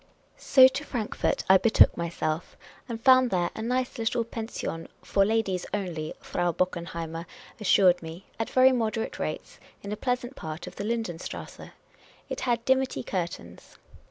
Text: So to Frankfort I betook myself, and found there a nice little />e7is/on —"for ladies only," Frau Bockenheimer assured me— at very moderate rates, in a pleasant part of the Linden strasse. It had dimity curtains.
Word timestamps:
So 0.39 0.67
to 0.67 0.83
Frankfort 0.83 1.43
I 1.47 1.59
betook 1.59 1.95
myself, 1.95 2.57
and 2.89 2.99
found 2.99 3.29
there 3.29 3.51
a 3.53 3.61
nice 3.61 3.99
little 3.99 4.25
/>e7is/on 4.25 4.87
—"for 5.03 5.23
ladies 5.23 5.67
only," 5.75 6.15
Frau 6.21 6.51
Bockenheimer 6.51 7.27
assured 7.59 8.01
me— 8.01 8.25
at 8.39 8.49
very 8.49 8.71
moderate 8.71 9.19
rates, 9.19 9.59
in 9.83 9.91
a 9.91 9.95
pleasant 9.95 10.35
part 10.35 10.65
of 10.65 10.77
the 10.77 10.83
Linden 10.83 11.19
strasse. 11.19 11.69
It 12.29 12.41
had 12.41 12.65
dimity 12.65 13.03
curtains. 13.03 13.77